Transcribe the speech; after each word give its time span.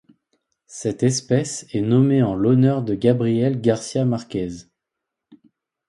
Cette 0.65 1.03
espèce 1.03 1.67
est 1.75 1.81
nommée 1.81 2.23
en 2.23 2.33
l'honneur 2.33 2.81
de 2.81 2.95
Gabriel 2.95 3.61
García 3.61 4.03
Márquez. 4.03 4.65